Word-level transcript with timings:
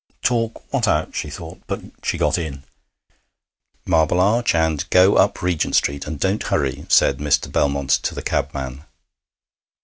'Talk 0.23 0.63
what 0.73 0.87
out?' 0.87 1.13
she 1.13 1.29
thought. 1.29 1.61
But 1.67 1.79
she 2.01 2.17
got 2.17 2.39
in. 2.39 2.63
'Marble 3.85 4.19
Arch, 4.19 4.55
and 4.55 4.83
go 4.89 5.13
up 5.17 5.43
Regent 5.43 5.75
Street, 5.75 6.07
and 6.07 6.19
don't 6.19 6.41
hurry,' 6.41 6.87
said 6.89 7.19
Mr. 7.19 7.51
Belmont 7.51 7.91
to 7.91 8.15
the 8.15 8.23
cabman. 8.23 8.85